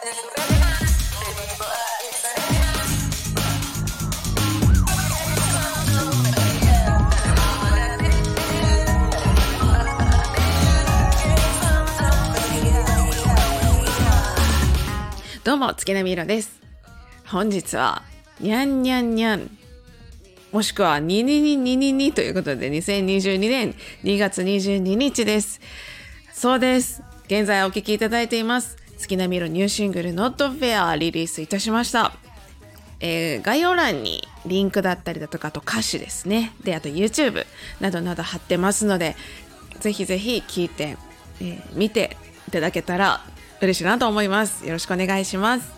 [0.00, 0.06] ど
[15.54, 16.60] うも、月並みいろです。
[17.26, 18.04] 本日は、
[18.38, 19.50] にゃんにゃんにゃん、
[20.52, 23.74] もしくは、ににににににということで、2022年
[24.04, 25.60] 2月22日です。
[26.32, 27.02] そうです。
[27.26, 28.87] 現在お聴きいただいています。
[28.98, 32.12] 月並みいろニューシングル Not Fair リリースいたしました。
[33.00, 36.52] えー概要欄にリンクだったりだとか、あと歌詞ですね。
[36.64, 37.46] で、あと YouTube
[37.80, 39.16] などなど貼ってますので、
[39.80, 40.96] ぜひぜひ聞いて、
[41.40, 42.16] えー見て
[42.48, 43.20] いただけたら
[43.60, 44.66] 嬉しいなと思います。
[44.66, 45.72] よろしくお願いします。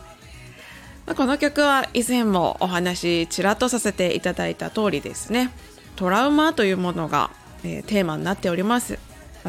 [1.15, 5.51] この曲は以前もお話ちらっとさせていただいた通りですね。
[5.97, 7.31] トラウマというものが、
[7.65, 8.99] えーテーマになっております。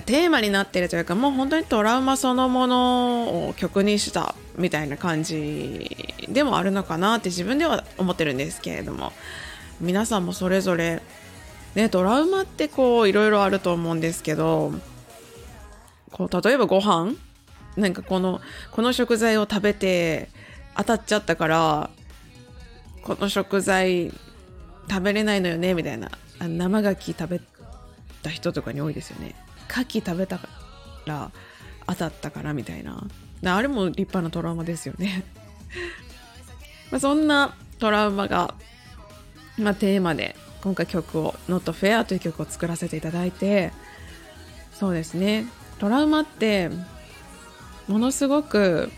[0.05, 5.97] テーマになってるというかもう本当にトラウマそのものを曲にしたみたいな感じ
[6.29, 9.11] でもあるのかなって自分では思ってるんですけれども。
[9.81, 11.01] 皆さんもそれぞれ
[11.73, 14.71] ねトラウマってこういろいろあると思うんですけど
[16.11, 17.15] こう例えばご飯
[17.75, 20.29] なんかこのこの食材を食べて
[20.77, 21.89] 当たっちゃったから
[23.01, 24.11] この食材
[24.87, 27.41] 食べれないのよねみたいな生牡蠣食べ
[28.21, 29.35] た人とかに多いですよね。
[29.71, 30.49] 牡蠣食べたか
[31.05, 31.31] ら
[31.87, 33.07] 当たったからみたいな。
[33.41, 35.23] なあれも立派なトラウマですよね。
[36.91, 38.53] まあそんなトラウマが、
[39.57, 43.71] まあ、テーマで今回曲を「Not Fair」という曲を作らせていただいて
[44.73, 45.45] そうですね。
[45.79, 46.69] トラウマって
[47.87, 48.91] ものすごく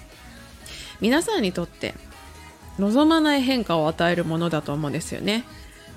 [1.00, 1.94] 皆さんにとって
[2.80, 5.46] 望まない変化を与えるものだと思うんですよね。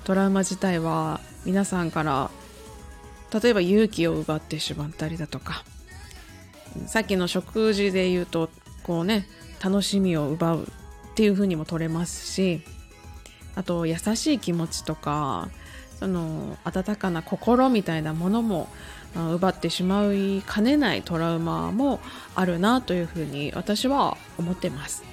[0.05, 2.31] トラウマ自体は皆さんから
[3.33, 5.63] 例えば勇気を奪ってしまったりだとか。
[6.85, 8.49] さっきの食事で言うと
[8.83, 9.27] こうね
[9.63, 12.61] 楽しみを奪うっていう風にも取れますし
[13.55, 15.49] あと優しい気持ちとか
[15.99, 18.67] その温かな心みたいなものも
[19.15, 21.99] あ奪ってしまいかねないトラウマも
[22.35, 25.03] あるなというふうに私は思ってます。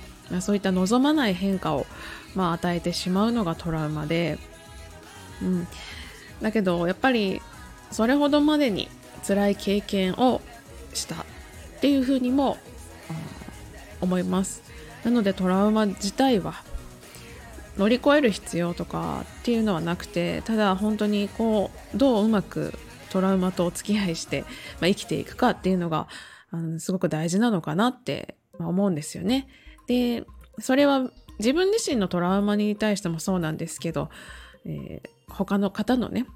[0.40, 1.86] そういった望まない変化を、
[2.34, 4.38] まあ、与えてしまうのがトラウマで、
[5.42, 5.68] うん、
[6.40, 7.42] だけどやっぱり
[7.90, 8.88] それほどまでに
[9.26, 10.40] 辛い経験を
[10.92, 11.18] したっ
[11.80, 12.56] ていうふうにも
[14.00, 14.62] 思います
[15.04, 16.54] なのでトラウマ自体は
[17.76, 22.74] 乗り越える必要とかっていうのはなくてただ本当にこうどううまく
[23.10, 24.46] トラウマとお付き合いして、ま
[24.82, 26.08] あ、生きていくかっていうのが
[26.50, 29.48] あのすごく大事なのかなって思うんですよね。
[29.86, 30.24] で
[30.60, 34.08] それは自分自身のトラウマに対してもそうなんですけど、
[34.64, 36.26] えー他の方のね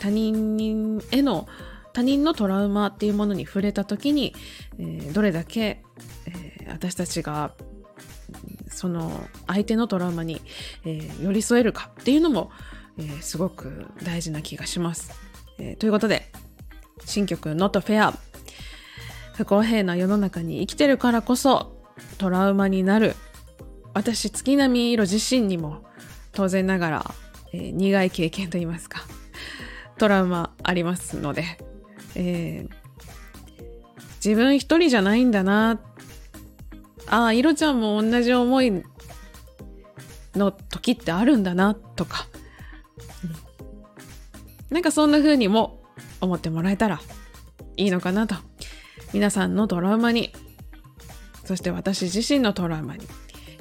[0.00, 1.46] 他人への
[1.92, 4.34] 他人のトラウマっていうものに触れた時に、
[4.78, 5.82] えーどれだけ、
[6.26, 7.52] えー私たちが
[8.68, 10.40] その相手のトラウマに、
[10.84, 12.50] えー寄り添えるかっていうのも、
[12.98, 15.12] えーすごく大事な気がします。
[15.58, 16.30] えーということで
[17.04, 18.14] 新曲「Not Fair」
[19.36, 21.76] 不公平な世の中に生きてるからこそ
[22.18, 23.14] トラウマになる。
[23.92, 25.84] 私月並み色自身にも
[26.32, 27.14] 当然ながら、
[27.52, 29.04] えー苦い経験といいますか。
[30.00, 31.44] トラウマありますので、
[32.14, 32.74] えー
[34.22, 35.80] 自分一人じゃないんだな
[37.06, 38.82] ああ、いろちゃんも同じ思い
[40.34, 42.26] の時ってあるんだな、とか。
[43.24, 45.82] うんなんかそんな風にも
[46.20, 47.00] 思ってもらえたら
[47.76, 48.36] いいのかなと。
[49.14, 50.32] 皆さんのトラウマに、
[51.44, 53.06] そして私自身のトラウマに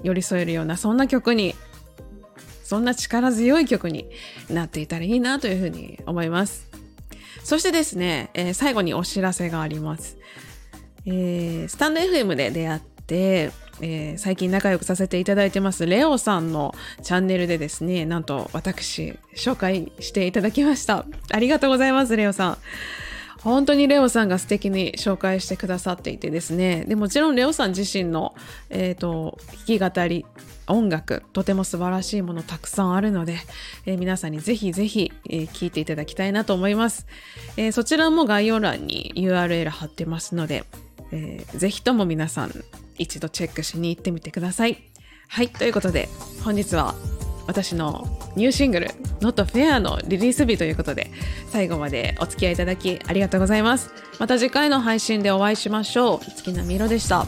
[0.04, 1.56] 寄り添えるようなそんな曲に、
[2.69, 4.06] そんな力強い曲に
[4.47, 6.68] なっていたらいいなというふうに思います。
[7.44, 10.18] そしてですね、えー最後にお知らせがあります。
[11.07, 22.57] えースタンド FM で出会って、えー最近仲良くさせていただいてますレオさんのチャンネルでですねなんと私紹介していただきましたありがとうございますレオさん
[23.44, 26.86] 本当にレオさんが素敵に紹介してくださっていてですね。
[26.88, 28.36] でもちろんレオさん自身の、
[28.69, 29.38] えー、と
[29.68, 30.25] 弾き語り
[30.68, 33.38] 音楽とても素晴らしいものたくさんあるので、
[33.86, 37.08] えー皆さんにぜひぜひ、えー聞いていただきたいなと思います、
[37.58, 40.63] えーそちらも概要欄に URL 貼ってますので、
[41.12, 42.52] えーぜひとも皆さん
[42.98, 44.84] 一度チェックしに行ってみてください。
[45.28, 46.10] はいということで
[46.44, 46.96] 本日は
[47.50, 48.92] 私のニューシングル
[49.22, 51.10] 「Not Fair」のリリース日ということで
[51.51, 53.90] 最後までお付き合いいただきありがとうございます。
[54.19, 56.25] また次回の配信でお会いしましょう。
[56.25, 57.25] 月並みろでした。